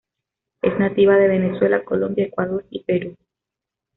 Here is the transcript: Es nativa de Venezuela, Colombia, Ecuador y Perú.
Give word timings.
Es 0.63 0.79
nativa 0.79 1.15
de 1.15 1.27
Venezuela, 1.27 1.83
Colombia, 1.83 2.25
Ecuador 2.25 2.65
y 2.71 2.79
Perú. 2.85 3.15